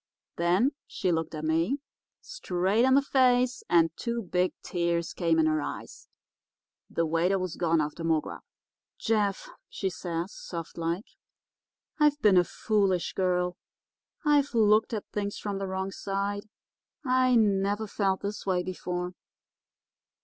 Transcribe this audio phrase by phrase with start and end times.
[0.37, 1.77] Then she looked at me,
[2.21, 6.07] straight in the face, and two big tears came in her eyes.
[6.89, 8.41] The waiter was gone after more grub.
[8.97, 11.05] "'Jeff,' she says, soft like,
[11.99, 13.57] 'I've been a foolish girl.
[14.25, 16.49] I've looked at things from the wrong side.
[17.05, 19.13] I never felt this way before.